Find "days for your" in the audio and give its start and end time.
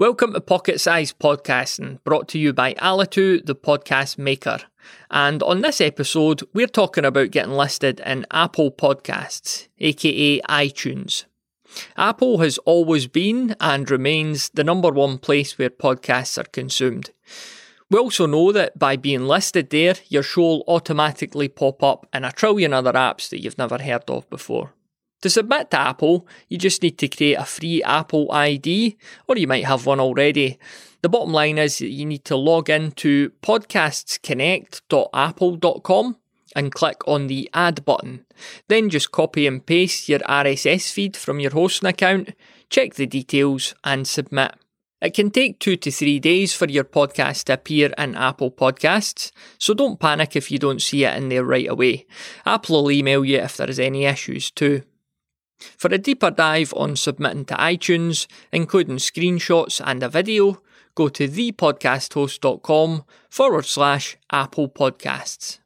46.18-46.82